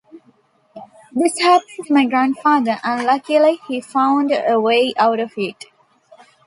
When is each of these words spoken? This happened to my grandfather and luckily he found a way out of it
This 1.11 1.37
happened 1.37 1.85
to 1.85 1.93
my 1.93 2.07
grandfather 2.07 2.79
and 2.83 3.05
luckily 3.05 3.59
he 3.67 3.81
found 3.81 4.31
a 4.33 4.59
way 4.59 4.95
out 4.97 5.19
of 5.19 5.33
it 5.37 5.65